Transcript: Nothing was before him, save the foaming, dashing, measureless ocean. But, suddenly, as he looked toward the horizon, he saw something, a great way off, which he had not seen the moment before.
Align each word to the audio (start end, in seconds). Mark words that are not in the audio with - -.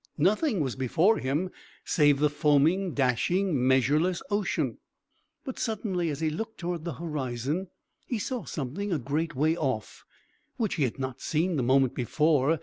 Nothing 0.17 0.61
was 0.61 0.75
before 0.75 1.19
him, 1.19 1.51
save 1.85 2.17
the 2.17 2.29
foaming, 2.31 2.95
dashing, 2.95 3.67
measureless 3.67 4.23
ocean. 4.31 4.79
But, 5.45 5.59
suddenly, 5.59 6.09
as 6.09 6.21
he 6.21 6.31
looked 6.31 6.57
toward 6.57 6.85
the 6.85 6.93
horizon, 6.95 7.67
he 8.07 8.17
saw 8.17 8.45
something, 8.45 8.91
a 8.91 8.97
great 8.97 9.35
way 9.35 9.55
off, 9.55 10.03
which 10.57 10.73
he 10.77 10.85
had 10.85 10.97
not 10.97 11.21
seen 11.21 11.55
the 11.55 11.61
moment 11.61 11.93
before. 11.93 12.57